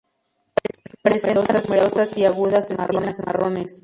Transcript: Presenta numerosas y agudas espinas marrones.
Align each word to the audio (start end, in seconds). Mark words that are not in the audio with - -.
Presenta 1.03 1.53
numerosas 1.61 2.17
y 2.17 2.25
agudas 2.25 2.71
espinas 2.71 3.19
marrones. 3.27 3.79